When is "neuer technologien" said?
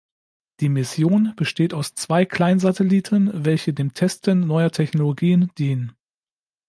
4.47-5.51